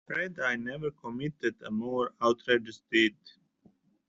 Red-Eye 0.09 0.55
never 0.55 0.89
committed 0.89 1.61
a 1.61 1.69
more 1.69 2.11
outrageous 2.23 2.81
deed. 2.91 3.15